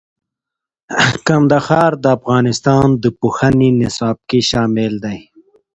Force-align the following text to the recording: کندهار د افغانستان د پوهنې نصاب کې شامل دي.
کندهار 1.27 1.91
د 2.03 2.05
افغانستان 2.17 2.85
د 3.03 3.05
پوهنې 3.19 3.69
نصاب 3.81 4.17
کې 4.29 4.39
شامل 4.49 4.93
دي. 5.05 5.19